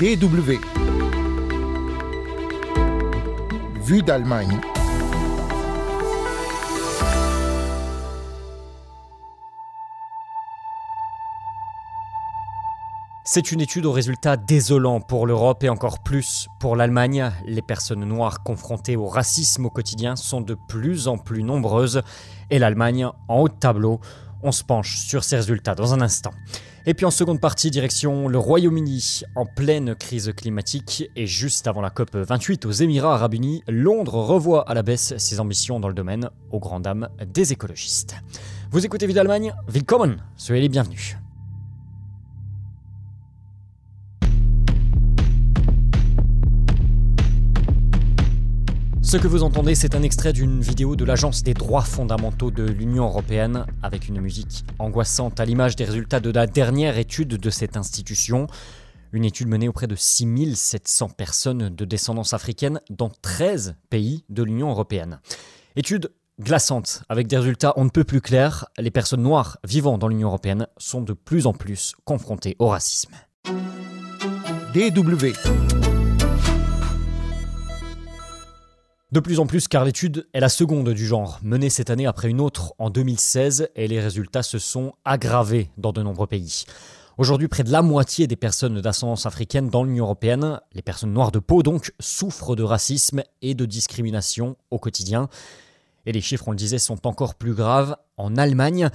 DW. 0.00 0.58
Vue 3.84 4.02
d'Allemagne. 4.02 4.60
C'est 13.24 13.52
une 13.52 13.60
étude 13.60 13.86
aux 13.86 13.92
résultats 13.92 14.36
désolants 14.36 15.00
pour 15.00 15.28
l'Europe 15.28 15.62
et 15.62 15.68
encore 15.68 16.00
plus 16.00 16.48
pour 16.58 16.74
l'Allemagne. 16.74 17.30
Les 17.46 17.62
personnes 17.62 18.04
noires 18.04 18.42
confrontées 18.42 18.96
au 18.96 19.06
racisme 19.06 19.66
au 19.66 19.70
quotidien 19.70 20.16
sont 20.16 20.40
de 20.40 20.54
plus 20.54 21.06
en 21.06 21.18
plus 21.18 21.44
nombreuses 21.44 22.02
et 22.50 22.58
l'Allemagne 22.58 23.06
en 23.28 23.38
haut 23.38 23.48
de 23.48 23.54
tableau. 23.54 24.00
On 24.46 24.52
se 24.52 24.62
penche 24.62 24.98
sur 24.98 25.24
ces 25.24 25.36
résultats 25.36 25.74
dans 25.74 25.94
un 25.94 26.02
instant. 26.02 26.30
Et 26.84 26.92
puis 26.92 27.06
en 27.06 27.10
seconde 27.10 27.40
partie, 27.40 27.70
direction 27.70 28.28
le 28.28 28.36
Royaume-Uni, 28.36 29.22
en 29.36 29.46
pleine 29.46 29.94
crise 29.94 30.34
climatique 30.36 31.10
et 31.16 31.26
juste 31.26 31.66
avant 31.66 31.80
la 31.80 31.88
COP 31.88 32.14
28 32.14 32.66
aux 32.66 32.70
Émirats 32.70 33.14
arabes 33.14 33.32
unis, 33.32 33.62
Londres 33.68 34.16
revoit 34.16 34.68
à 34.68 34.74
la 34.74 34.82
baisse 34.82 35.16
ses 35.16 35.40
ambitions 35.40 35.80
dans 35.80 35.88
le 35.88 35.94
domaine 35.94 36.28
aux 36.50 36.60
grandes 36.60 36.82
dames 36.82 37.08
des 37.26 37.54
écologistes. 37.54 38.16
Vous 38.70 38.84
écoutez 38.84 39.06
Vie 39.06 39.14
d'Allemagne 39.14 39.54
Willkommen, 39.66 40.22
soyez 40.36 40.60
les 40.60 40.68
bienvenus. 40.68 41.16
Ce 49.14 49.18
que 49.18 49.28
vous 49.28 49.44
entendez, 49.44 49.76
c'est 49.76 49.94
un 49.94 50.02
extrait 50.02 50.32
d'une 50.32 50.60
vidéo 50.60 50.96
de 50.96 51.04
l'Agence 51.04 51.44
des 51.44 51.54
droits 51.54 51.82
fondamentaux 51.82 52.50
de 52.50 52.64
l'Union 52.64 53.04
européenne, 53.04 53.64
avec 53.80 54.08
une 54.08 54.20
musique 54.20 54.64
angoissante 54.80 55.38
à 55.38 55.44
l'image 55.44 55.76
des 55.76 55.84
résultats 55.84 56.18
de 56.18 56.32
la 56.32 56.48
dernière 56.48 56.98
étude 56.98 57.28
de 57.28 57.50
cette 57.50 57.76
institution. 57.76 58.48
Une 59.12 59.24
étude 59.24 59.46
menée 59.46 59.68
auprès 59.68 59.86
de 59.86 59.94
6700 59.94 61.10
personnes 61.10 61.68
de 61.68 61.84
descendance 61.84 62.34
africaine 62.34 62.80
dans 62.90 63.08
13 63.08 63.76
pays 63.88 64.24
de 64.30 64.42
l'Union 64.42 64.70
européenne. 64.70 65.20
Étude 65.76 66.10
glaçante, 66.40 67.04
avec 67.08 67.28
des 67.28 67.38
résultats 67.38 67.72
on 67.76 67.84
ne 67.84 67.90
peut 67.90 68.02
plus 68.02 68.20
clairs. 68.20 68.66
Les 68.78 68.90
personnes 68.90 69.22
noires 69.22 69.58
vivant 69.62 69.96
dans 69.96 70.08
l'Union 70.08 70.26
européenne 70.26 70.66
sont 70.76 71.02
de 71.02 71.12
plus 71.12 71.46
en 71.46 71.52
plus 71.52 71.94
confrontées 72.04 72.56
au 72.58 72.66
racisme. 72.66 73.14
DW. 74.74 75.34
De 79.14 79.20
plus 79.20 79.38
en 79.38 79.46
plus, 79.46 79.68
car 79.68 79.84
l'étude 79.84 80.26
est 80.34 80.40
la 80.40 80.48
seconde 80.48 80.92
du 80.92 81.06
genre, 81.06 81.38
menée 81.44 81.70
cette 81.70 81.88
année 81.88 82.04
après 82.04 82.28
une 82.28 82.40
autre 82.40 82.74
en 82.78 82.90
2016, 82.90 83.68
et 83.76 83.86
les 83.86 84.00
résultats 84.00 84.42
se 84.42 84.58
sont 84.58 84.94
aggravés 85.04 85.70
dans 85.78 85.92
de 85.92 86.02
nombreux 86.02 86.26
pays. 86.26 86.64
Aujourd'hui, 87.16 87.46
près 87.46 87.62
de 87.62 87.70
la 87.70 87.80
moitié 87.80 88.26
des 88.26 88.34
personnes 88.34 88.80
d'ascendance 88.80 89.24
africaine 89.24 89.68
dans 89.68 89.84
l'Union 89.84 90.06
européenne, 90.06 90.60
les 90.72 90.82
personnes 90.82 91.12
noires 91.12 91.30
de 91.30 91.38
peau 91.38 91.62
donc, 91.62 91.92
souffrent 92.00 92.56
de 92.56 92.64
racisme 92.64 93.22
et 93.40 93.54
de 93.54 93.66
discrimination 93.66 94.56
au 94.72 94.80
quotidien. 94.80 95.28
Et 96.06 96.12
les 96.12 96.20
chiffres, 96.20 96.48
on 96.48 96.50
le 96.50 96.56
disait, 96.56 96.78
sont 96.78 97.06
encore 97.06 97.36
plus 97.36 97.54
graves. 97.54 97.96
En 98.16 98.36
Allemagne, 98.36 98.90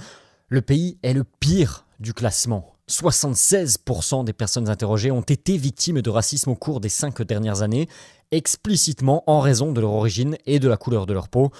le 0.48 0.60
pays 0.60 0.98
est 1.02 1.14
le 1.14 1.24
pire 1.24 1.86
du 1.98 2.12
classement. 2.12 2.74
76% 2.90 4.24
des 4.24 4.32
personnes 4.34 4.68
interrogées 4.68 5.12
ont 5.12 5.22
été 5.22 5.56
victimes 5.56 6.02
de 6.02 6.10
racisme 6.10 6.50
au 6.50 6.56
cours 6.56 6.80
des 6.80 6.88
cinq 6.90 7.22
dernières 7.22 7.62
années, 7.62 7.88
explicitement 8.30 9.24
en 9.26 9.40
raison 9.40 9.72
de 9.72 9.80
leur 9.80 9.92
origine 9.92 10.36
et 10.46 10.58
de 10.58 10.68
la 10.68 10.76
couleur 10.76 11.06
de 11.06 11.12
leur 11.12 11.28
peau. 11.28 11.50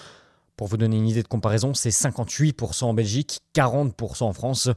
Pour 0.57 0.67
vous 0.67 0.77
donner 0.77 0.97
une 0.97 1.09
idée 1.09 1.23
de 1.23 1.29
comparaison, 1.29 1.75
c'est 1.75 1.91
58% 1.91 2.85
en 2.85 2.95
Belgique, 2.95 3.41
40% 3.55 4.25
en 4.25 4.33
France. 4.33 4.69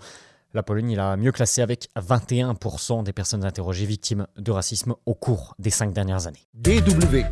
La 0.53 0.63
Pologne 0.63 0.91
est 0.91 0.95
la 0.95 1.17
mieux 1.17 1.31
classée 1.31 1.61
avec 1.61 1.89
21% 1.97 3.03
des 3.03 3.11
personnes 3.11 3.43
interrogées 3.43 3.85
victimes 3.85 4.27
de 4.37 4.51
racisme 4.51 4.93
au 5.05 5.13
cours 5.15 5.55
des 5.59 5.71
cinq 5.71 5.93
dernières 5.93 6.27
années. 6.27 6.47
DW. 6.53 7.25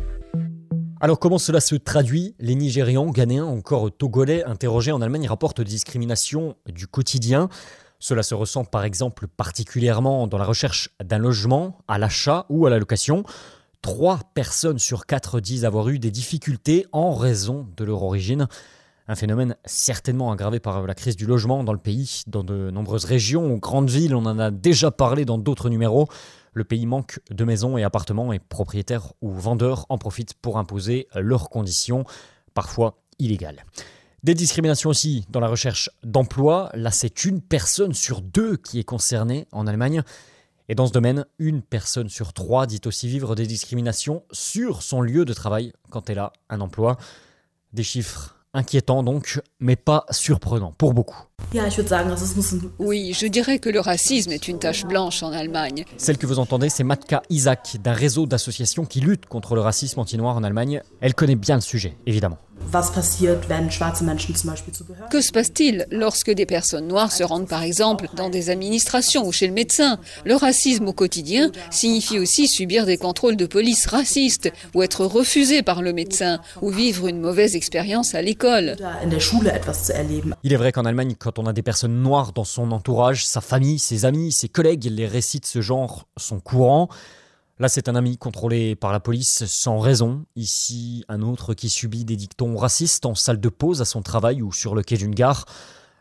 Alors 1.00 1.18
comment 1.18 1.38
cela 1.38 1.60
se 1.60 1.74
traduit? 1.74 2.34
Les 2.38 2.54
Nigérians, 2.54 3.10
Ghanéens, 3.10 3.44
encore 3.44 3.90
Togolais 3.90 4.44
interrogés 4.44 4.92
en 4.92 5.00
Allemagne 5.00 5.26
rapportent 5.28 5.60
des 5.60 5.70
discriminations 5.70 6.56
du 6.66 6.86
quotidien. 6.86 7.48
Cela 7.98 8.22
se 8.22 8.34
ressent 8.34 8.64
par 8.64 8.84
exemple 8.84 9.28
particulièrement 9.28 10.26
dans 10.26 10.38
la 10.38 10.44
recherche 10.44 10.90
d'un 11.02 11.18
logement, 11.18 11.78
à 11.88 11.98
l'achat 11.98 12.46
ou 12.48 12.66
à 12.66 12.70
la 12.70 12.78
location. 12.78 13.24
Trois 13.82 14.20
personnes 14.34 14.78
sur 14.78 15.06
quatre 15.06 15.40
disent 15.40 15.64
avoir 15.64 15.88
eu 15.88 15.98
des 15.98 16.12
difficultés 16.12 16.86
en 16.92 17.14
raison 17.14 17.66
de 17.76 17.84
leur 17.84 18.04
origine. 18.04 18.46
Un 19.08 19.16
phénomène 19.16 19.56
certainement 19.64 20.30
aggravé 20.30 20.60
par 20.60 20.86
la 20.86 20.94
crise 20.94 21.16
du 21.16 21.26
logement 21.26 21.64
dans 21.64 21.72
le 21.72 21.80
pays, 21.80 22.22
dans 22.28 22.44
de 22.44 22.70
nombreuses 22.70 23.04
régions 23.04 23.52
ou 23.52 23.58
grandes 23.58 23.90
villes, 23.90 24.14
on 24.14 24.24
en 24.24 24.38
a 24.38 24.52
déjà 24.52 24.92
parlé 24.92 25.24
dans 25.24 25.36
d'autres 25.36 25.68
numéros. 25.68 26.08
Le 26.52 26.62
pays 26.62 26.86
manque 26.86 27.18
de 27.30 27.44
maisons 27.44 27.76
et 27.76 27.82
appartements 27.82 28.32
et 28.32 28.38
propriétaires 28.38 29.14
ou 29.20 29.32
vendeurs 29.32 29.84
en 29.88 29.98
profitent 29.98 30.34
pour 30.34 30.58
imposer 30.58 31.08
leurs 31.16 31.50
conditions, 31.50 32.04
parfois 32.54 33.02
illégales. 33.18 33.64
Des 34.22 34.34
discriminations 34.34 34.90
aussi 34.90 35.26
dans 35.28 35.40
la 35.40 35.48
recherche 35.48 35.90
d'emploi. 36.04 36.70
Là, 36.74 36.92
c'est 36.92 37.24
une 37.24 37.40
personne 37.40 37.94
sur 37.94 38.20
deux 38.20 38.56
qui 38.56 38.78
est 38.78 38.84
concernée 38.84 39.48
en 39.50 39.66
Allemagne. 39.66 40.04
Et 40.72 40.74
dans 40.74 40.86
ce 40.86 40.92
domaine, 40.92 41.26
une 41.38 41.60
personne 41.60 42.08
sur 42.08 42.32
trois 42.32 42.66
dit 42.66 42.80
aussi 42.86 43.06
vivre 43.06 43.34
des 43.34 43.46
discriminations 43.46 44.24
sur 44.32 44.82
son 44.82 45.02
lieu 45.02 45.26
de 45.26 45.34
travail 45.34 45.74
quand 45.90 46.08
elle 46.08 46.18
a 46.18 46.32
un 46.48 46.62
emploi. 46.62 46.96
Des 47.74 47.82
chiffres 47.82 48.41
inquiétants 48.54 49.02
donc, 49.02 49.40
mais 49.60 49.76
pas 49.76 50.04
surprenants 50.10 50.74
pour 50.76 50.94
beaucoup. 50.94 51.24
Oui, 52.78 53.12
je 53.12 53.26
dirais 53.26 53.58
que 53.58 53.68
le 53.68 53.80
racisme 53.80 54.32
est 54.32 54.48
une 54.48 54.58
tache 54.58 54.84
blanche 54.84 55.22
en 55.22 55.32
Allemagne. 55.32 55.84
Celle 55.98 56.16
que 56.16 56.26
vous 56.26 56.38
entendez, 56.38 56.70
c'est 56.70 56.84
Matka 56.84 57.22
Isaac, 57.28 57.76
d'un 57.82 57.92
réseau 57.92 58.26
d'associations 58.26 58.86
qui 58.86 59.00
luttent 59.00 59.26
contre 59.26 59.54
le 59.54 59.60
racisme 59.60 60.00
anti-noir 60.00 60.36
en 60.36 60.44
Allemagne. 60.44 60.82
Elle 61.00 61.14
connaît 61.14 61.36
bien 61.36 61.56
le 61.56 61.60
sujet, 61.60 61.96
évidemment. 62.06 62.38
Que 65.10 65.20
se 65.20 65.32
passe-t-il 65.32 65.86
lorsque 65.90 66.30
des 66.30 66.46
personnes 66.46 66.86
noires 66.86 67.10
se 67.10 67.24
rendent 67.24 67.48
par 67.48 67.62
exemple 67.62 68.08
dans 68.14 68.30
des 68.30 68.50
administrations 68.50 69.26
ou 69.26 69.32
chez 69.32 69.48
le 69.48 69.52
médecin? 69.52 69.98
Le 70.24 70.36
racisme 70.36 70.86
au 70.86 70.92
quotidien 70.92 71.50
signifie 71.70 72.20
aussi 72.20 72.46
subir 72.46 72.86
des 72.86 72.98
contrôles 72.98 73.36
de 73.36 73.46
police 73.46 73.86
racistes 73.86 74.50
ou 74.74 74.82
être 74.82 75.04
refusé 75.04 75.62
par 75.62 75.82
le 75.82 75.92
médecin 75.92 76.40
ou 76.62 76.70
vivre 76.70 77.08
une 77.08 77.20
mauvaise 77.20 77.56
expérience 77.56 78.14
à 78.14 78.22
l'école. 78.22 78.41
Il 80.42 80.52
est 80.52 80.56
vrai 80.56 80.72
qu'en 80.72 80.84
Allemagne, 80.84 81.14
quand 81.18 81.38
on 81.38 81.46
a 81.46 81.52
des 81.52 81.62
personnes 81.62 82.02
noires 82.02 82.32
dans 82.32 82.44
son 82.44 82.72
entourage, 82.72 83.24
sa 83.24 83.40
famille, 83.40 83.78
ses 83.78 84.04
amis, 84.04 84.32
ses 84.32 84.48
collègues, 84.48 84.84
les 84.90 85.06
récits 85.06 85.40
de 85.40 85.46
ce 85.46 85.60
genre 85.60 86.08
sont 86.16 86.40
courants. 86.40 86.88
Là, 87.58 87.68
c'est 87.68 87.88
un 87.88 87.94
ami 87.94 88.18
contrôlé 88.18 88.74
par 88.74 88.92
la 88.92 88.98
police 88.98 89.44
sans 89.44 89.78
raison. 89.78 90.24
Ici, 90.34 91.04
un 91.08 91.22
autre 91.22 91.54
qui 91.54 91.68
subit 91.68 92.04
des 92.04 92.16
dictons 92.16 92.56
racistes 92.56 93.06
en 93.06 93.14
salle 93.14 93.38
de 93.38 93.48
pause 93.48 93.80
à 93.80 93.84
son 93.84 94.02
travail 94.02 94.42
ou 94.42 94.52
sur 94.52 94.74
le 94.74 94.82
quai 94.82 94.96
d'une 94.96 95.14
gare. 95.14 95.44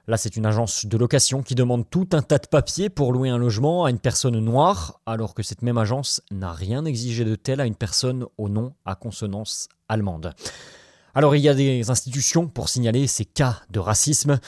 Là, 0.07 0.17
c'est 0.17 0.35
une 0.35 0.47
agence 0.47 0.87
de 0.87 0.97
location 0.97 1.43
qui 1.43 1.53
demande 1.53 1.87
tout 1.89 2.07
un 2.13 2.23
tas 2.23 2.39
de 2.39 2.47
papiers 2.47 2.89
pour 2.89 3.13
louer 3.13 3.29
un 3.29 3.37
logement 3.37 3.85
à 3.85 3.91
une 3.91 3.99
personne 3.99 4.39
noire, 4.39 4.99
alors 5.05 5.35
que 5.35 5.43
cette 5.43 5.61
même 5.61 5.77
agence 5.77 6.21
n'a 6.31 6.51
rien 6.51 6.85
exigé 6.85 7.23
de 7.23 7.35
tel 7.35 7.61
à 7.61 7.65
une 7.65 7.75
personne 7.75 8.25
au 8.39 8.49
nom 8.49 8.73
à 8.85 8.95
consonance 8.95 9.69
allemande. 9.87 10.33
Alors, 11.13 11.35
il 11.35 11.41
y 11.41 11.49
a 11.49 11.53
des 11.53 11.89
institutions 11.89 12.47
pour 12.47 12.69
signaler 12.69 13.07
ces 13.07 13.25
cas 13.25 13.61
de 13.69 13.79
racisme, 13.79 14.39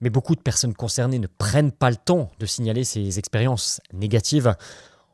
mais 0.00 0.10
beaucoup 0.10 0.34
de 0.34 0.40
personnes 0.40 0.74
concernées 0.74 1.20
ne 1.20 1.28
prennent 1.28 1.72
pas 1.72 1.90
le 1.90 1.96
temps 1.96 2.30
de 2.40 2.46
signaler 2.46 2.84
ces 2.84 3.18
expériences 3.18 3.80
négatives. 3.92 4.54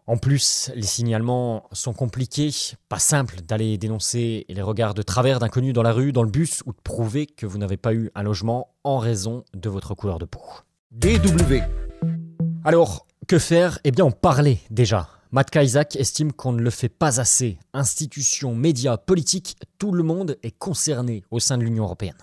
En 0.06 0.16
plus, 0.16 0.70
les 0.74 0.86
signalements 0.86 1.68
sont 1.72 1.92
compliqués, 1.92 2.50
pas 2.88 2.98
simple 2.98 3.42
d'aller 3.42 3.76
dénoncer 3.76 4.46
les 4.48 4.62
regards 4.62 4.94
de 4.94 5.02
travers 5.02 5.38
d'inconnus 5.38 5.74
dans 5.74 5.82
la 5.82 5.92
rue, 5.92 6.12
dans 6.12 6.22
le 6.22 6.30
bus, 6.30 6.62
ou 6.64 6.72
de 6.72 6.80
prouver 6.82 7.26
que 7.26 7.44
vous 7.44 7.58
n'avez 7.58 7.76
pas 7.76 7.92
eu 7.92 8.10
un 8.14 8.22
logement 8.22 8.70
en 8.84 8.96
raison 8.96 9.44
de 9.52 9.68
votre 9.68 9.94
couleur 9.94 10.18
de 10.18 10.24
peau. 10.24 10.40
DW. 10.92 11.58
Alors, 12.64 13.06
que 13.26 13.38
faire? 13.38 13.78
Eh 13.84 13.90
bien, 13.90 14.06
en 14.06 14.10
parler 14.10 14.60
déjà. 14.70 15.10
Matka 15.30 15.62
Isaac 15.62 15.94
estime 15.96 16.32
qu'on 16.32 16.52
ne 16.52 16.62
le 16.62 16.70
fait 16.70 16.88
pas 16.88 17.20
assez. 17.20 17.58
Institutions, 17.74 18.54
médias, 18.54 18.96
politiques, 18.96 19.58
tout 19.76 19.92
le 19.92 20.02
monde 20.02 20.38
est 20.42 20.56
concerné 20.58 21.22
au 21.30 21.38
sein 21.38 21.58
de 21.58 21.64
l'Union 21.64 21.84
européenne. 21.84 22.14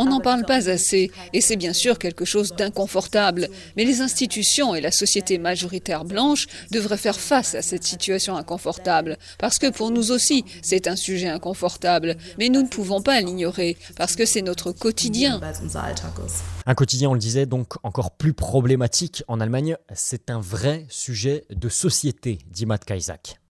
On 0.00 0.04
n'en 0.04 0.20
parle 0.20 0.44
pas 0.44 0.70
assez 0.70 1.10
et 1.32 1.40
c'est 1.40 1.56
bien 1.56 1.72
sûr 1.72 1.98
quelque 1.98 2.24
chose 2.24 2.52
d'inconfortable. 2.52 3.48
Mais 3.76 3.84
les 3.84 4.00
institutions 4.00 4.76
et 4.76 4.80
la 4.80 4.92
société 4.92 5.38
majoritaire 5.38 6.04
blanche 6.04 6.46
devraient 6.70 6.96
faire 6.96 7.18
face 7.18 7.56
à 7.56 7.62
cette 7.62 7.82
situation 7.82 8.36
inconfortable. 8.36 9.18
Parce 9.38 9.58
que 9.58 9.70
pour 9.70 9.90
nous 9.90 10.12
aussi, 10.12 10.44
c'est 10.62 10.86
un 10.86 10.94
sujet 10.94 11.28
inconfortable. 11.28 12.16
Mais 12.38 12.48
nous 12.48 12.62
ne 12.62 12.68
pouvons 12.68 13.02
pas 13.02 13.20
l'ignorer 13.20 13.76
parce 13.96 14.14
que 14.14 14.24
c'est 14.24 14.42
notre 14.42 14.70
quotidien. 14.70 15.40
Un 16.64 16.74
quotidien, 16.74 17.10
on 17.10 17.14
le 17.14 17.18
disait, 17.18 17.46
donc 17.46 17.74
encore 17.82 18.12
plus 18.12 18.34
problématique 18.34 19.24
en 19.26 19.40
Allemagne. 19.40 19.76
C'est 19.94 20.30
un 20.30 20.40
vrai 20.40 20.86
sujet 20.88 21.44
de 21.50 21.68
société, 21.68 22.38
dit 22.52 22.66
Matt 22.66 22.84
Isaac. 22.88 23.40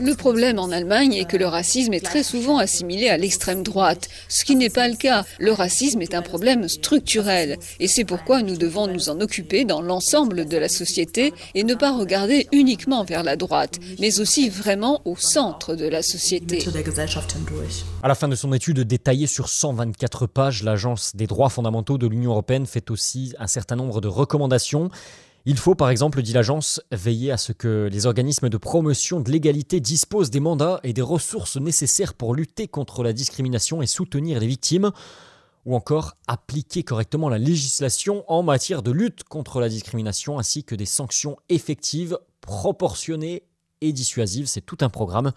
Le 0.00 0.14
problème 0.14 0.58
en 0.58 0.70
Allemagne 0.70 1.12
est 1.12 1.26
que 1.26 1.36
le 1.36 1.44
racisme 1.44 1.92
est 1.92 2.02
très 2.02 2.22
souvent 2.22 2.56
assimilé 2.56 3.10
à 3.10 3.18
l'extrême 3.18 3.62
droite, 3.62 4.08
ce 4.30 4.46
qui 4.46 4.56
n'est 4.56 4.70
pas 4.70 4.88
le 4.88 4.96
cas. 4.96 5.26
Le 5.38 5.52
racisme 5.52 6.00
est 6.00 6.14
un 6.14 6.22
problème 6.22 6.70
structurel 6.70 7.58
et 7.80 7.86
c'est 7.86 8.06
pourquoi 8.06 8.40
nous 8.40 8.56
devons 8.56 8.86
nous 8.86 9.10
en 9.10 9.20
occuper 9.20 9.66
dans 9.66 9.82
l'ensemble 9.82 10.46
de 10.46 10.56
la 10.56 10.70
société 10.70 11.34
et 11.54 11.64
ne 11.64 11.74
pas 11.74 11.94
regarder 11.94 12.48
uniquement 12.50 13.04
vers 13.04 13.22
la 13.22 13.36
droite, 13.36 13.78
mais 14.00 14.20
aussi 14.20 14.48
vraiment 14.48 15.02
au 15.04 15.16
centre 15.16 15.74
de 15.74 15.86
la 15.86 16.02
société. 16.02 16.64
À 18.02 18.08
la 18.08 18.14
fin 18.14 18.28
de 18.28 18.36
son 18.36 18.54
étude 18.54 18.80
détaillée 18.80 19.26
sur 19.26 19.50
124 19.50 20.26
pages, 20.26 20.62
l'Agence 20.62 21.14
des 21.14 21.26
droits 21.26 21.50
fondamentaux 21.50 21.98
de 21.98 22.06
l'Union 22.06 22.30
européenne 22.30 22.64
fait 22.64 22.90
aussi 22.90 23.34
un 23.38 23.48
certain 23.48 23.76
nombre 23.76 24.00
de 24.00 24.08
recommandations. 24.08 24.90
Il 25.46 25.58
faut, 25.58 25.74
par 25.74 25.90
exemple, 25.90 26.22
dit 26.22 26.32
l'agence, 26.32 26.80
veiller 26.90 27.30
à 27.30 27.36
ce 27.36 27.52
que 27.52 27.90
les 27.92 28.06
organismes 28.06 28.48
de 28.48 28.56
promotion 28.56 29.20
de 29.20 29.30
l'égalité 29.30 29.78
disposent 29.78 30.30
des 30.30 30.40
mandats 30.40 30.80
et 30.84 30.94
des 30.94 31.02
ressources 31.02 31.58
nécessaires 31.58 32.14
pour 32.14 32.34
lutter 32.34 32.66
contre 32.66 33.02
la 33.02 33.12
discrimination 33.12 33.82
et 33.82 33.86
soutenir 33.86 34.40
les 34.40 34.46
victimes, 34.46 34.90
ou 35.66 35.76
encore 35.76 36.16
appliquer 36.26 36.82
correctement 36.82 37.28
la 37.28 37.36
législation 37.36 38.24
en 38.26 38.42
matière 38.42 38.82
de 38.82 38.90
lutte 38.90 39.24
contre 39.24 39.60
la 39.60 39.68
discrimination, 39.68 40.38
ainsi 40.38 40.64
que 40.64 40.74
des 40.74 40.86
sanctions 40.86 41.36
effectives, 41.50 42.18
proportionnées 42.40 43.42
et 43.82 43.92
dissuasives. 43.92 44.46
C'est 44.46 44.62
tout 44.62 44.78
un 44.80 44.88
programme. 44.88 45.32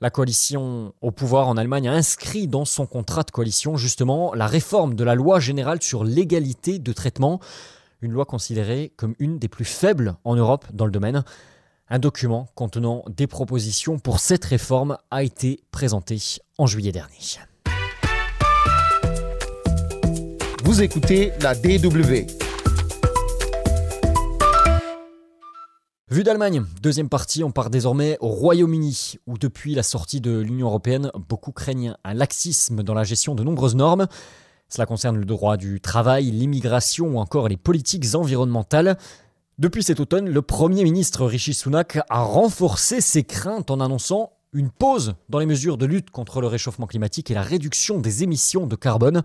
La 0.00 0.08
coalition 0.08 0.94
au 1.02 1.10
pouvoir 1.10 1.48
en 1.48 1.58
Allemagne 1.58 1.88
a 1.88 1.92
inscrit 1.92 2.48
dans 2.48 2.64
son 2.64 2.86
contrat 2.86 3.22
de 3.22 3.30
coalition 3.30 3.76
justement 3.76 4.32
la 4.32 4.46
réforme 4.46 4.94
de 4.94 5.04
la 5.04 5.14
loi 5.14 5.40
générale 5.40 5.82
sur 5.82 6.04
l'égalité 6.04 6.78
de 6.78 6.92
traitement 6.94 7.38
une 8.02 8.12
loi 8.12 8.24
considérée 8.24 8.92
comme 8.96 9.14
une 9.18 9.38
des 9.38 9.48
plus 9.48 9.64
faibles 9.64 10.16
en 10.24 10.36
Europe 10.36 10.66
dans 10.72 10.86
le 10.86 10.90
domaine. 10.90 11.24
Un 11.88 11.98
document 11.98 12.48
contenant 12.54 13.04
des 13.08 13.26
propositions 13.26 13.98
pour 13.98 14.20
cette 14.20 14.44
réforme 14.44 14.96
a 15.10 15.22
été 15.22 15.60
présenté 15.70 16.18
en 16.58 16.66
juillet 16.66 16.92
dernier. 16.92 17.18
Vous 20.64 20.82
écoutez 20.82 21.32
la 21.40 21.54
DW. 21.54 22.26
Vue 26.10 26.24
d'Allemagne, 26.24 26.64
deuxième 26.82 27.08
partie, 27.08 27.44
on 27.44 27.52
part 27.52 27.70
désormais 27.70 28.16
au 28.20 28.28
Royaume-Uni, 28.28 29.18
où 29.28 29.38
depuis 29.38 29.74
la 29.74 29.84
sortie 29.84 30.20
de 30.20 30.38
l'Union 30.38 30.66
européenne, 30.66 31.12
beaucoup 31.28 31.52
craignent 31.52 31.94
un 32.02 32.14
laxisme 32.14 32.82
dans 32.82 32.94
la 32.94 33.04
gestion 33.04 33.36
de 33.36 33.44
nombreuses 33.44 33.76
normes. 33.76 34.08
Cela 34.70 34.86
concerne 34.86 35.16
le 35.16 35.24
droit 35.24 35.56
du 35.56 35.80
travail, 35.80 36.30
l'immigration 36.30 37.08
ou 37.08 37.18
encore 37.18 37.48
les 37.48 37.56
politiques 37.56 38.14
environnementales. 38.14 38.96
Depuis 39.58 39.82
cet 39.82 39.98
automne, 39.98 40.30
le 40.30 40.42
Premier 40.42 40.84
ministre 40.84 41.26
Rishi 41.26 41.54
Sunak 41.54 41.98
a 42.08 42.22
renforcé 42.22 43.00
ses 43.00 43.24
craintes 43.24 43.70
en 43.70 43.80
annonçant 43.80 44.32
une 44.52 44.70
pause 44.70 45.14
dans 45.28 45.40
les 45.40 45.46
mesures 45.46 45.76
de 45.76 45.86
lutte 45.86 46.10
contre 46.10 46.40
le 46.40 46.46
réchauffement 46.46 46.86
climatique 46.86 47.32
et 47.32 47.34
la 47.34 47.42
réduction 47.42 47.98
des 47.98 48.22
émissions 48.22 48.66
de 48.66 48.76
carbone. 48.76 49.22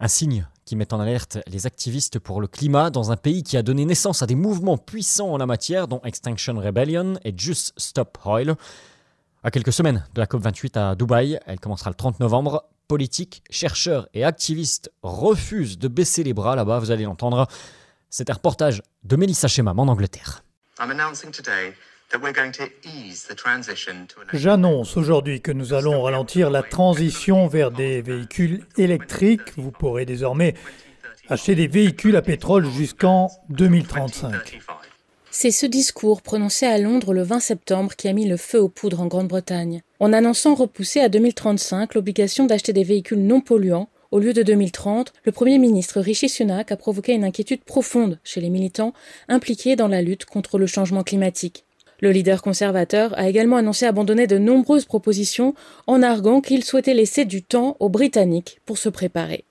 Un 0.00 0.08
signe 0.08 0.48
qui 0.64 0.74
met 0.74 0.92
en 0.92 0.98
alerte 0.98 1.38
les 1.46 1.66
activistes 1.66 2.18
pour 2.18 2.40
le 2.40 2.48
climat 2.48 2.90
dans 2.90 3.12
un 3.12 3.16
pays 3.16 3.44
qui 3.44 3.56
a 3.56 3.62
donné 3.62 3.84
naissance 3.84 4.20
à 4.20 4.26
des 4.26 4.34
mouvements 4.34 4.78
puissants 4.78 5.32
en 5.32 5.36
la 5.36 5.46
matière, 5.46 5.86
dont 5.86 6.00
Extinction 6.02 6.58
Rebellion 6.58 7.14
et 7.24 7.32
Just 7.36 7.72
Stop 7.76 8.18
Oil. 8.24 8.56
À 9.44 9.50
quelques 9.50 9.72
semaines 9.72 10.04
de 10.14 10.20
la 10.20 10.26
COP28 10.26 10.78
à 10.78 10.94
Dubaï, 10.96 11.38
elle 11.46 11.60
commencera 11.60 11.90
le 11.90 11.94
30 11.94 12.20
novembre, 12.20 12.64
politiques, 12.88 13.42
chercheurs 13.50 14.08
et 14.14 14.24
activistes 14.24 14.92
refusent 15.02 15.78
de 15.78 15.88
baisser 15.88 16.22
les 16.22 16.34
bras 16.34 16.56
là-bas, 16.56 16.78
vous 16.78 16.90
allez 16.90 17.04
l'entendre. 17.04 17.46
C'est 18.10 18.30
un 18.30 18.34
reportage 18.34 18.82
de 19.04 19.16
Melissa 19.16 19.48
Shemam 19.48 19.78
en 19.78 19.88
Angleterre. 19.88 20.44
J'annonce 24.32 24.96
aujourd'hui 24.96 25.40
que 25.40 25.52
nous 25.52 25.72
allons 25.72 26.02
ralentir 26.02 26.50
la 26.50 26.62
transition 26.62 27.46
vers 27.46 27.70
des 27.70 28.02
véhicules 28.02 28.66
électriques. 28.76 29.56
Vous 29.56 29.70
pourrez 29.70 30.04
désormais 30.04 30.54
acheter 31.28 31.54
des 31.54 31.68
véhicules 31.68 32.16
à 32.16 32.22
pétrole 32.22 32.68
jusqu'en 32.70 33.30
2035. 33.48 34.60
C'est 35.30 35.50
ce 35.50 35.64
discours 35.64 36.20
prononcé 36.20 36.66
à 36.66 36.76
Londres 36.76 37.14
le 37.14 37.22
20 37.22 37.40
septembre 37.40 37.96
qui 37.96 38.08
a 38.08 38.12
mis 38.12 38.28
le 38.28 38.36
feu 38.36 38.60
aux 38.60 38.68
poudres 38.68 39.00
en 39.00 39.06
Grande-Bretagne, 39.06 39.82
en 40.02 40.12
annonçant 40.12 40.56
repousser 40.56 40.98
à 40.98 41.08
2035 41.08 41.94
l'obligation 41.94 42.44
d'acheter 42.44 42.72
des 42.72 42.82
véhicules 42.82 43.22
non 43.22 43.40
polluants. 43.40 43.88
Au 44.10 44.18
lieu 44.18 44.32
de 44.32 44.42
2030, 44.42 45.12
le 45.22 45.30
Premier 45.30 45.58
ministre 45.58 46.00
Rishi 46.00 46.28
Sunak 46.28 46.72
a 46.72 46.76
provoqué 46.76 47.12
une 47.12 47.22
inquiétude 47.22 47.62
profonde 47.62 48.18
chez 48.24 48.40
les 48.40 48.50
militants 48.50 48.94
impliqués 49.28 49.76
dans 49.76 49.86
la 49.86 50.02
lutte 50.02 50.24
contre 50.24 50.58
le 50.58 50.66
changement 50.66 51.04
climatique. 51.04 51.64
Le 52.00 52.10
leader 52.10 52.42
conservateur 52.42 53.16
a 53.16 53.28
également 53.28 53.58
annoncé 53.58 53.86
abandonner 53.86 54.26
de 54.26 54.38
nombreuses 54.38 54.86
propositions 54.86 55.54
en 55.86 56.02
arguant 56.02 56.40
qu'il 56.40 56.64
souhaitait 56.64 56.94
laisser 56.94 57.24
du 57.24 57.44
temps 57.44 57.76
aux 57.78 57.88
Britanniques 57.88 58.60
pour 58.66 58.78
se 58.78 58.88
préparer. 58.88 59.44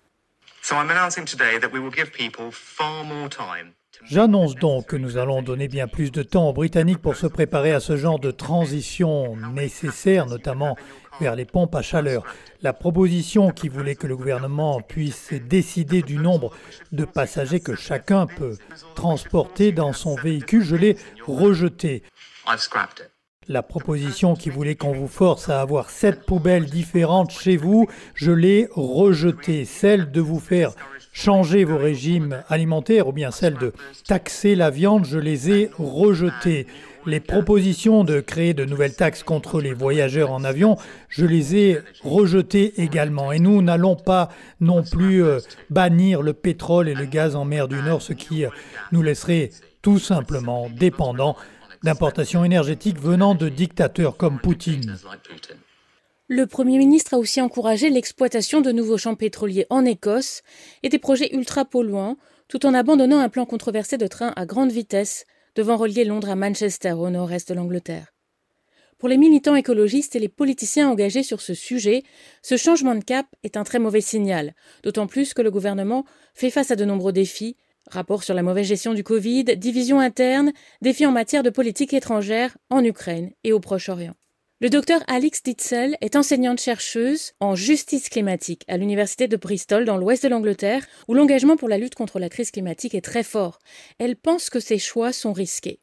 J'annonce 4.06 4.56
donc 4.56 4.88
que 4.88 4.96
nous 4.96 5.18
allons 5.18 5.42
donner 5.42 5.68
bien 5.68 5.88
plus 5.88 6.12
de 6.12 6.24
temps 6.24 6.50
aux 6.50 6.54
Britanniques 6.54 7.02
pour 7.02 7.16
se 7.16 7.28
préparer 7.28 7.72
à 7.72 7.80
ce 7.80 7.96
genre 7.98 8.20
de 8.20 8.32
transition 8.32 9.36
nécessaire, 9.54 10.26
notamment 10.26 10.76
vers 11.20 11.36
les 11.36 11.46
pompes 11.46 11.76
à 11.76 11.82
chaleur. 11.82 12.24
La 12.62 12.74
proposition 12.74 13.52
qui 13.52 13.70
voulait 13.70 13.96
que 13.96 14.08
le 14.08 14.18
gouvernement 14.18 14.82
puisse 14.82 15.34
décider 15.34 16.02
du 16.02 16.18
nombre 16.18 16.52
de 16.92 17.06
passagers 17.06 17.60
que 17.60 17.76
chacun 17.76 18.26
peut 18.26 18.58
transporter 18.96 19.72
dans 19.72 19.94
son 19.94 20.16
véhicule, 20.16 20.64
je 20.64 20.76
l'ai 20.76 20.98
rejetée. 21.28 22.04
La 23.48 23.64
proposition 23.64 24.36
qui 24.36 24.50
voulait 24.50 24.76
qu'on 24.76 24.94
vous 24.94 25.08
force 25.08 25.50
à 25.50 25.62
avoir 25.62 25.90
sept 25.90 26.26
poubelles 26.26 26.66
différentes 26.66 27.32
chez 27.32 27.58
vous, 27.58 27.88
je 28.14 28.32
l'ai 28.32 28.68
rejetée. 28.72 29.66
Celle 29.66 30.12
de 30.12 30.22
vous 30.22 30.40
faire 30.40 30.74
changer 31.12 31.64
vos 31.64 31.78
régimes 31.78 32.44
alimentaires 32.50 33.08
ou 33.08 33.12
bien 33.12 33.32
celle 33.32 33.56
de 33.56 33.74
taxer 34.08 34.56
la 34.56 34.70
viande, 34.70 35.06
je 35.06 35.20
les 35.20 35.52
ai 35.52 35.72
rejetées. 35.78 36.68
Les 37.06 37.20
propositions 37.20 38.04
de 38.04 38.20
créer 38.20 38.54
de 38.54 38.64
nouvelles 38.64 38.96
taxes 38.96 39.24
contre 39.24 39.60
les 39.60 39.74
voyageurs 39.74 40.32
en 40.32 40.44
avion, 40.44 40.78
je 41.10 41.26
les 41.26 41.56
ai 41.56 41.80
rejetées 42.04 42.80
également. 42.82 43.32
Et 43.32 43.40
nous 43.40 43.62
n'allons 43.64 43.96
pas 43.96 44.30
non 44.60 44.84
plus 44.84 45.24
euh, 45.24 45.40
bannir 45.72 46.22
le 46.22 46.34
pétrole 46.34 46.88
et 46.88 46.94
le 46.94 47.06
gaz 47.06 47.36
en 47.36 47.44
mer 47.44 47.68
du 47.68 47.82
Nord, 47.82 48.04
ce 48.04 48.14
qui 48.14 48.46
euh, 48.46 48.50
nous 48.92 49.02
laisserait 49.02 49.50
tout 49.82 49.98
simplement 49.98 50.70
dépendants 50.70 51.36
d'importations 51.84 52.44
énergétiques 52.44 53.00
venant 53.00 53.34
de 53.34 53.50
dictateurs 53.50 54.16
comme 54.16 54.40
Poutine. 54.40 54.96
Le 56.34 56.48
Premier 56.48 56.78
ministre 56.78 57.16
a 57.16 57.18
aussi 57.18 57.42
encouragé 57.42 57.90
l'exploitation 57.90 58.62
de 58.62 58.72
nouveaux 58.72 58.98
champs 58.98 59.16
pétroliers 59.16 59.66
en 59.70 59.84
Écosse 59.84 60.44
et 60.82 60.88
des 60.88 60.98
projets 60.98 61.36
ultra 61.36 61.66
polluants, 61.66 62.16
tout 62.48 62.66
en 62.66 62.74
abandonnant 62.74 63.20
un 63.20 63.28
plan 63.28 63.46
controversé 63.46 63.98
de 63.98 64.08
train 64.08 64.32
à 64.38 64.46
grande 64.46 64.72
vitesse 64.72 65.26
devant 65.56 65.76
relier 65.76 66.06
Londres 66.06 66.30
à 66.30 66.38
Manchester 66.38 66.94
au 66.94 67.10
nord-est 67.10 67.50
de 67.50 67.54
l'Angleterre. 67.54 68.14
Pour 68.98 69.10
les 69.10 69.18
militants 69.18 69.58
écologistes 69.58 70.16
et 70.16 70.20
les 70.20 70.30
politiciens 70.30 70.88
engagés 70.88 71.24
sur 71.24 71.42
ce 71.42 71.54
sujet, 71.54 72.02
ce 72.42 72.56
changement 72.56 72.96
de 72.96 73.04
cap 73.04 73.26
est 73.44 73.58
un 73.58 73.66
très 73.66 73.80
mauvais 73.80 74.00
signal, 74.00 74.56
d'autant 74.84 75.08
plus 75.08 75.34
que 75.34 75.42
le 75.42 75.52
gouvernement 75.52 76.06
fait 76.34 76.50
face 76.50 76.72
à 76.72 76.78
de 76.78 76.86
nombreux 76.86 77.12
défis, 77.12 77.58
rapports 77.90 78.24
sur 78.24 78.36
la 78.36 78.42
mauvaise 78.42 78.68
gestion 78.68 78.94
du 78.94 79.04
Covid, 79.04 79.44
divisions 79.58 80.00
internes, 80.00 80.54
défis 80.82 81.06
en 81.06 81.12
matière 81.12 81.44
de 81.44 81.50
politique 81.50 81.94
étrangère 81.94 82.58
en 82.70 82.86
Ukraine 82.86 83.32
et 83.44 83.52
au 83.52 83.60
Proche-Orient. 83.60 84.16
Le 84.64 84.70
docteur 84.70 85.02
Alix 85.08 85.42
Ditzel 85.42 85.98
est 86.02 86.16
enseignante-chercheuse 86.16 87.32
en 87.40 87.56
justice 87.56 88.10
climatique 88.10 88.64
à 88.68 88.78
l'université 88.78 89.28
de 89.28 89.36
Bristol 89.36 89.86
dans 89.86 89.98
l'ouest 89.98 90.22
de 90.22 90.30
l'Angleterre, 90.30 90.86
où 91.08 91.16
l'engagement 91.16 91.58
pour 91.58 91.68
la 91.68 91.80
lutte 91.80 91.96
contre 91.96 92.20
la 92.20 92.30
crise 92.30 92.52
climatique 92.52 92.94
est 92.94 93.02
très 93.02 93.24
fort. 93.24 93.58
Elle 93.98 94.16
pense 94.16 94.52
que 94.52 94.60
ces 94.60 94.78
choix 94.78 95.14
sont 95.14 95.34
risqués. 95.34 95.80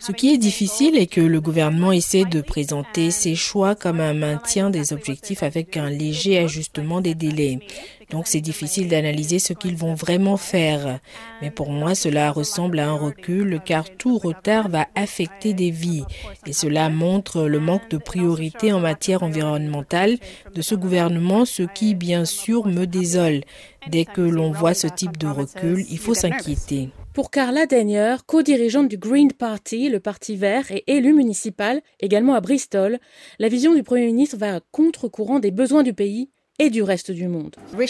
Ce 0.00 0.12
qui 0.12 0.32
est 0.32 0.38
difficile 0.38 0.96
est 0.96 1.06
que 1.06 1.20
le 1.20 1.42
gouvernement 1.42 1.92
essaie 1.92 2.24
de 2.24 2.40
présenter 2.40 3.10
ses 3.10 3.34
choix 3.34 3.74
comme 3.74 4.00
un 4.00 4.14
maintien 4.14 4.70
des 4.70 4.94
objectifs 4.94 5.42
avec 5.42 5.76
un 5.76 5.90
léger 5.90 6.38
ajustement 6.38 7.02
des 7.02 7.14
délais. 7.14 7.58
Donc 8.10 8.26
c'est 8.26 8.40
difficile 8.40 8.88
d'analyser 8.88 9.38
ce 9.38 9.52
qu'ils 9.52 9.76
vont 9.76 9.92
vraiment 9.92 10.38
faire. 10.38 11.00
Mais 11.42 11.50
pour 11.50 11.70
moi, 11.70 11.94
cela 11.94 12.32
ressemble 12.32 12.78
à 12.78 12.88
un 12.88 12.94
recul 12.94 13.60
car 13.62 13.90
tout 13.90 14.16
retard 14.16 14.70
va 14.70 14.86
affecter 14.94 15.52
des 15.52 15.70
vies. 15.70 16.04
Et 16.46 16.54
cela 16.54 16.88
montre 16.88 17.42
le 17.42 17.60
manque 17.60 17.90
de 17.90 17.98
priorité 17.98 18.72
en 18.72 18.80
matière 18.80 19.22
environnementale 19.22 20.16
de 20.54 20.62
ce 20.62 20.74
gouvernement, 20.74 21.44
ce 21.44 21.62
qui 21.62 21.94
bien 21.94 22.24
sûr 22.24 22.66
me 22.66 22.86
désole. 22.86 23.42
Dès 23.88 24.06
que 24.06 24.22
l'on 24.22 24.50
voit 24.50 24.74
ce 24.74 24.86
type 24.86 25.18
de 25.18 25.26
recul, 25.26 25.84
il 25.90 25.98
faut 25.98 26.14
s'inquiéter. 26.14 26.88
Pour 27.12 27.32
Carla 27.32 27.66
Denier, 27.66 28.14
co-dirigeante 28.24 28.86
du 28.86 28.96
Green 28.96 29.32
Party, 29.32 29.88
le 29.88 29.98
parti 29.98 30.36
vert, 30.36 30.70
et 30.70 30.84
élue 30.86 31.12
municipale, 31.12 31.82
également 31.98 32.34
à 32.34 32.40
Bristol, 32.40 33.00
la 33.40 33.48
vision 33.48 33.74
du 33.74 33.82
Premier 33.82 34.06
ministre 34.06 34.36
va 34.36 34.54
à 34.54 34.60
contre-courant 34.70 35.40
des 35.40 35.50
besoins 35.50 35.82
du 35.82 35.92
pays 35.92 36.30
et 36.60 36.68
du 36.68 36.82
reste 36.82 37.10
du 37.10 37.26
monde. 37.26 37.56
Le 37.72 37.86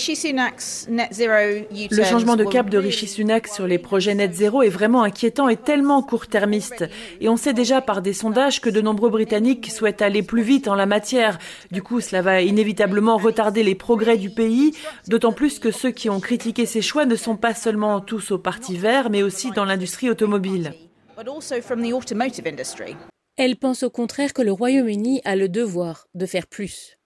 changement 2.05 2.37
de 2.37 2.45
cap 2.45 2.71
de 2.71 2.79
Rishi 2.79 3.09
Sunak 3.09 3.49
sur 3.49 3.67
les 3.67 3.79
projets 3.79 4.15
net 4.15 4.33
zéro 4.33 4.62
est 4.62 4.69
vraiment 4.69 5.03
inquiétant 5.03 5.49
et 5.49 5.57
tellement 5.57 6.03
court-termiste. 6.03 6.85
Et 7.21 7.29
on 7.29 7.37
sait 7.37 7.53
déjà 7.53 7.81
par 7.81 8.00
des 8.00 8.12
sondages 8.12 8.61
que 8.61 8.71
de 8.71 8.81
nombreux 8.81 9.11
Britanniques 9.11 9.73
souhaitent 9.73 10.03
aller 10.03 10.23
plus 10.23 10.43
vite 10.43 10.69
en 10.69 10.77
la 10.77 10.87
matière. 10.87 11.41
Du 11.73 11.83
coup, 11.83 12.00
cela 12.00 12.23
va 12.23 12.43
inévitablement 12.43 13.17
retarder 13.17 13.65
les 13.65 13.75
progrès 13.75 14.17
du 14.17 14.31
pays, 14.31 14.73
d'autant 15.09 15.33
plus 15.33 15.59
que 15.59 15.73
ceux 15.73 15.91
qui 15.91 16.09
ont 16.09 16.21
critiqué 16.21 16.65
ces 16.65 16.81
choix 16.81 17.07
ne 17.07 17.17
sont 17.17 17.37
pas 17.37 17.55
seulement 17.55 18.00
tous 18.00 18.31
au 18.31 18.39
Parti 18.39 18.77
vert, 18.77 19.11
mais 19.11 19.25
aussi 19.25 19.50
dans 19.50 19.65
l'industrie 19.65 20.11
automobile. 20.11 20.75
Elle 23.37 23.57
pense 23.57 23.83
au 23.83 23.91
contraire 23.91 24.33
que 24.33 24.43
le 24.43 24.53
Royaume-Uni 24.53 25.23
a 25.25 25.35
le 25.35 25.49
devoir 25.49 26.07
de 26.15 26.27
faire 26.27 26.47
plus. 26.47 27.00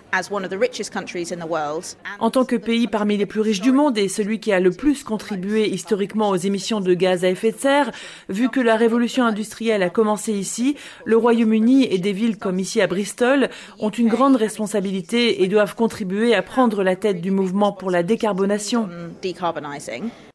En 2.20 2.30
tant 2.30 2.44
que 2.44 2.56
pays 2.56 2.86
parmi 2.86 3.16
les 3.16 3.26
plus 3.26 3.40
riches 3.40 3.60
du 3.60 3.72
monde 3.72 3.98
et 3.98 4.08
celui 4.08 4.40
qui 4.40 4.52
a 4.52 4.60
le 4.60 4.70
plus 4.70 5.02
contribué 5.02 5.68
historiquement 5.68 6.30
aux 6.30 6.36
émissions 6.36 6.80
de 6.80 6.94
gaz 6.94 7.24
à 7.24 7.30
effet 7.30 7.52
de 7.52 7.58
serre, 7.58 7.90
vu 8.28 8.48
que 8.48 8.60
la 8.60 8.76
révolution 8.76 9.24
industrielle 9.24 9.82
a 9.82 9.90
commencé 9.90 10.32
ici, 10.32 10.76
le 11.04 11.16
Royaume-Uni 11.16 11.88
et 11.90 11.98
des 11.98 12.12
villes 12.12 12.38
comme 12.38 12.58
ici 12.58 12.80
à 12.80 12.86
Bristol 12.86 13.48
ont 13.78 13.90
une 13.90 14.08
grande 14.08 14.36
responsabilité 14.36 15.42
et 15.42 15.48
doivent 15.48 15.74
contribuer 15.74 16.34
à 16.34 16.42
prendre 16.42 16.82
la 16.82 16.96
tête 16.96 17.20
du 17.20 17.30
mouvement 17.30 17.72
pour 17.72 17.90
la 17.90 18.02
décarbonation. 18.02 18.88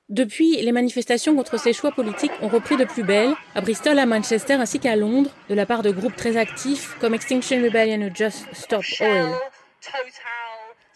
Depuis, 0.09 0.59
les 0.59 0.71
manifestations 0.71 1.36
contre 1.36 1.59
ces 1.59 1.71
choix 1.71 1.91
politiques 1.91 2.31
ont 2.41 2.48
repris 2.48 2.77
de 2.77 2.83
plus 2.83 3.03
belle, 3.03 3.33
à 3.53 3.62
Bristol, 3.62 4.00
à 4.00 4.07
Manchester 4.07 4.53
ainsi 4.53 4.79
qu'à 4.79 4.95
Londres, 4.95 5.29
de 5.50 5.53
la 5.53 5.67
part 5.67 5.83
de 5.83 5.91
groupes 5.91 6.15
très 6.15 6.36
actifs 6.36 6.98
comme 7.00 7.13
Extinction 7.13 7.62
Rebellion 7.62 8.07
ou 8.07 8.15
Just 8.15 8.48
Stop 8.53 8.83
Oil. 9.01 9.29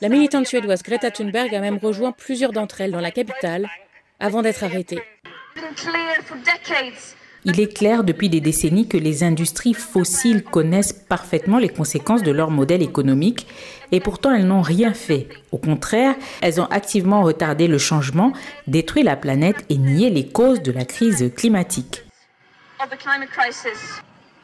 La 0.02 0.10
militante 0.10 0.48
suédoise 0.48 0.84
Greta 0.84 1.12
Thunberg 1.12 1.54
a 1.56 1.60
même 1.60 1.78
rejoint 1.78 2.12
plusieurs 2.12 2.52
d'entre 2.52 2.82
elles 2.82 2.92
dans 2.92 3.00
la 3.00 3.12
capitale 3.12 3.70
avant 4.20 4.42
d'être 4.42 4.64
arrêtée. 4.64 5.02
Il 7.46 7.60
est 7.60 7.74
clair 7.74 8.06
depuis 8.06 8.30
des 8.30 8.40
décennies 8.40 8.88
que 8.88 8.98
les 8.98 9.24
industries 9.24 9.74
fossiles 9.74 10.44
connaissent 10.44 10.94
parfaitement 10.94 11.58
les 11.58 11.68
conséquences 11.68 12.24
de 12.24 12.32
leur 12.32 12.50
modèle 12.50 12.82
économique 12.82 13.48
et 13.92 14.00
pourtant 14.00 14.34
elles 14.34 14.48
n'ont 14.48 14.62
rien 14.62 14.94
fait. 14.94 15.28
Au 15.52 15.58
contraire, 15.58 16.16
elles 16.42 16.62
ont 16.62 16.66
activement 16.66 17.22
retardé 17.22 17.68
le 17.68 17.78
changement, 17.78 18.32
détruit 18.68 19.04
la 19.04 19.18
planète 19.18 19.66
et 19.70 19.78
nié 19.78 20.10
les 20.10 20.28
causes 20.28 20.62
de 20.62 20.72
la 20.72 20.86
crise 20.86 21.34
climatique. 21.36 22.06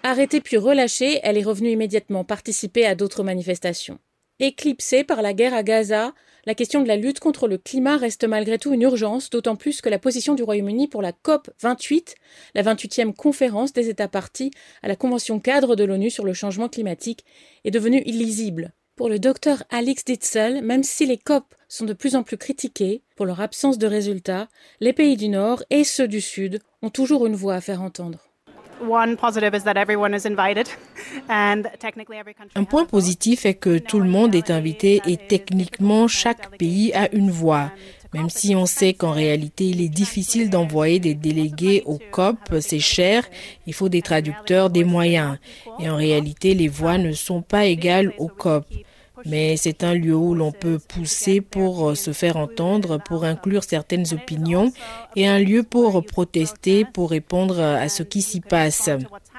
Arrêtée 0.03 0.41
puis 0.41 0.57
relâchée, 0.57 1.19
elle 1.23 1.37
est 1.37 1.43
revenue 1.43 1.71
immédiatement 1.71 2.25
participer 2.25 2.85
à 2.85 2.95
d'autres 2.95 3.23
manifestations. 3.23 3.99
Éclipsée 4.41 5.03
par 5.03 5.21
la 5.21 5.33
guerre 5.33 5.53
à 5.53 5.63
Gaza, 5.63 6.13
la 6.45 6.55
question 6.55 6.81
de 6.81 6.87
la 6.87 6.95
lutte 6.95 7.19
contre 7.19 7.49
le 7.49 7.57
climat 7.57 7.97
reste 7.97 8.23
malgré 8.23 8.57
tout 8.57 8.73
une 8.73 8.83
urgence, 8.83 9.29
d'autant 9.29 9.57
plus 9.57 9.81
que 9.81 9.89
la 9.89 9.99
position 9.99 10.33
du 10.33 10.43
Royaume-Uni 10.43 10.87
pour 10.87 11.01
la 11.01 11.11
COP 11.11 11.49
28, 11.61 12.15
la 12.55 12.63
28e 12.63 13.13
conférence 13.13 13.73
des 13.73 13.89
États 13.89 14.07
partis 14.07 14.51
à 14.81 14.87
la 14.87 14.95
Convention 14.95 15.41
cadre 15.41 15.75
de 15.75 15.83
l'ONU 15.83 16.09
sur 16.09 16.23
le 16.23 16.33
changement 16.33 16.69
climatique, 16.69 17.25
est 17.65 17.71
devenue 17.71 18.01
illisible. 18.05 18.71
Pour 18.95 19.09
le 19.09 19.19
docteur 19.19 19.63
Alex 19.69 20.05
Ditzel, 20.05 20.61
même 20.63 20.83
si 20.83 21.05
les 21.05 21.17
COP 21.17 21.53
sont 21.67 21.85
de 21.85 21.93
plus 21.93 22.15
en 22.15 22.23
plus 22.23 22.37
critiqués 22.37 23.03
pour 23.17 23.25
leur 23.25 23.41
absence 23.41 23.77
de 23.77 23.87
résultats, 23.87 24.47
les 24.79 24.93
pays 24.93 25.17
du 25.17 25.27
Nord 25.27 25.63
et 25.69 25.83
ceux 25.83 26.07
du 26.07 26.21
Sud 26.21 26.59
ont 26.81 26.89
toujours 26.89 27.25
une 27.25 27.35
voix 27.35 27.55
à 27.55 27.61
faire 27.61 27.81
entendre. 27.81 28.28
Un 32.55 32.63
point 32.63 32.85
positif 32.85 33.45
est 33.45 33.55
que 33.55 33.77
tout 33.77 33.99
le 33.99 34.09
monde 34.09 34.35
est 34.35 34.51
invité 34.51 35.01
et 35.05 35.17
techniquement 35.17 36.07
chaque 36.07 36.57
pays 36.57 36.93
a 36.93 37.13
une 37.13 37.31
voix. 37.31 37.71
Même 38.13 38.29
si 38.29 38.55
on 38.55 38.65
sait 38.65 38.93
qu'en 38.93 39.11
réalité 39.11 39.65
il 39.65 39.81
est 39.81 39.89
difficile 39.89 40.49
d'envoyer 40.49 40.99
des 40.99 41.13
délégués 41.13 41.83
au 41.85 41.99
COP, 42.11 42.37
c'est 42.59 42.79
cher, 42.79 43.23
il 43.67 43.73
faut 43.73 43.89
des 43.89 44.01
traducteurs, 44.01 44.71
des 44.71 44.83
moyens. 44.83 45.37
Et 45.79 45.89
en 45.89 45.95
réalité 45.95 46.55
les 46.55 46.67
voix 46.67 46.97
ne 46.97 47.11
sont 47.11 47.41
pas 47.41 47.65
égales 47.65 48.13
au 48.17 48.27
COP 48.27 48.65
mais 49.25 49.57
c'est 49.57 49.83
un 49.83 49.93
lieu 49.93 50.15
où 50.15 50.33
l'on 50.33 50.51
peut 50.51 50.79
pousser 50.79 51.41
pour 51.41 51.89
euh, 51.89 51.95
se 51.95 52.13
faire 52.13 52.37
entendre, 52.37 52.99
pour 53.03 53.23
inclure 53.23 53.63
certaines 53.63 54.05
opinions, 54.13 54.71
et 55.15 55.27
un 55.27 55.39
lieu 55.39 55.63
pour 55.63 56.03
protester, 56.05 56.85
pour 56.85 57.11
répondre 57.11 57.59
à 57.59 57.89
ce 57.89 58.03
qui 58.03 58.21
s'y 58.21 58.41
passe. 58.41 58.89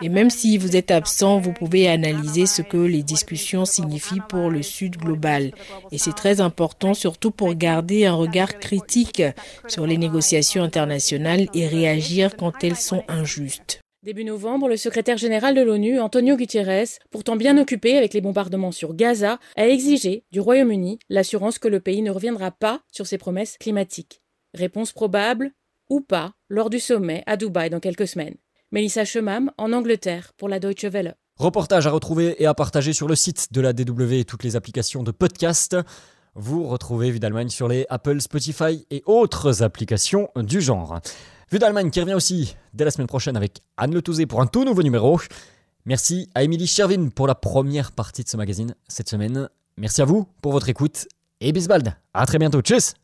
Et 0.02 0.08
même 0.08 0.30
si 0.30 0.56
vous 0.58 0.76
êtes 0.76 0.90
absent, 0.90 1.38
vous 1.38 1.52
pouvez 1.52 1.88
analyser 1.88 2.46
ce 2.46 2.62
que 2.62 2.78
les 2.78 3.02
discussions 3.02 3.64
signifient 3.64 4.22
pour 4.28 4.50
le 4.50 4.62
Sud 4.62 4.96
global. 4.96 5.52
Et 5.92 5.98
c'est 5.98 6.14
très 6.14 6.40
important, 6.40 6.94
surtout 6.94 7.30
pour 7.30 7.54
garder 7.54 8.06
un 8.06 8.14
regard 8.14 8.58
critique 8.58 9.22
sur 9.66 9.86
les 9.86 9.98
négociations 9.98 10.62
internationales 10.62 11.48
et 11.54 11.66
réagir 11.66 12.36
quand 12.36 12.64
elles 12.64 12.76
sont 12.76 13.04
injustes. 13.08 13.80
Début 14.02 14.24
novembre, 14.24 14.66
le 14.66 14.78
secrétaire 14.78 15.18
général 15.18 15.54
de 15.54 15.60
l'ONU, 15.60 16.00
Antonio 16.00 16.34
Gutiérrez, 16.34 16.86
pourtant 17.10 17.36
bien 17.36 17.58
occupé 17.58 17.98
avec 17.98 18.14
les 18.14 18.22
bombardements 18.22 18.72
sur 18.72 18.94
Gaza, 18.94 19.38
a 19.56 19.68
exigé 19.68 20.24
du 20.32 20.40
Royaume-Uni 20.40 20.98
l'assurance 21.10 21.58
que 21.58 21.68
le 21.68 21.80
pays 21.80 22.00
ne 22.00 22.10
reviendra 22.10 22.50
pas 22.50 22.80
sur 22.90 23.06
ses 23.06 23.18
promesses 23.18 23.58
climatiques. 23.58 24.22
Réponse 24.54 24.92
probable 24.92 25.50
ou 25.90 26.00
pas 26.00 26.32
lors 26.48 26.70
du 26.70 26.80
sommet 26.80 27.22
à 27.26 27.36
Dubaï 27.36 27.68
dans 27.68 27.78
quelques 27.78 28.08
semaines. 28.08 28.36
Mélissa 28.72 29.04
Chemam 29.04 29.50
en 29.58 29.70
Angleterre 29.74 30.32
pour 30.38 30.48
la 30.48 30.60
Deutsche 30.60 30.84
Welle. 30.84 31.14
Reportage 31.36 31.86
à 31.86 31.90
retrouver 31.90 32.42
et 32.42 32.46
à 32.46 32.54
partager 32.54 32.94
sur 32.94 33.06
le 33.06 33.14
site 33.14 33.52
de 33.52 33.60
la 33.60 33.74
DW 33.74 34.14
et 34.14 34.24
toutes 34.24 34.44
les 34.44 34.56
applications 34.56 35.02
de 35.02 35.10
podcast. 35.10 35.76
Vous 36.34 36.66
retrouvez 36.66 37.10
Vue 37.10 37.20
d'Allemagne 37.20 37.50
sur 37.50 37.68
les 37.68 37.84
Apple, 37.90 38.22
Spotify 38.22 38.86
et 38.90 39.02
autres 39.04 39.62
applications 39.62 40.30
du 40.36 40.62
genre. 40.62 41.00
Vue 41.50 41.58
d'Allemagne 41.58 41.90
qui 41.90 42.00
revient 42.00 42.14
aussi 42.14 42.54
dès 42.74 42.84
la 42.84 42.92
semaine 42.92 43.08
prochaine 43.08 43.36
avec 43.36 43.60
Anne 43.76 43.92
Le 43.92 44.26
pour 44.26 44.40
un 44.40 44.46
tout 44.46 44.64
nouveau 44.64 44.84
numéro. 44.84 45.20
Merci 45.84 46.30
à 46.36 46.44
Émilie 46.44 46.68
Chervin 46.68 47.08
pour 47.08 47.26
la 47.26 47.34
première 47.34 47.90
partie 47.90 48.22
de 48.22 48.28
ce 48.28 48.36
magazine 48.36 48.76
cette 48.86 49.08
semaine. 49.08 49.48
Merci 49.76 50.00
à 50.00 50.04
vous 50.04 50.28
pour 50.42 50.52
votre 50.52 50.68
écoute 50.68 51.08
et 51.40 51.50
bisbald. 51.50 51.92
À 52.14 52.24
très 52.24 52.38
bientôt. 52.38 52.60
Tchuss 52.60 52.94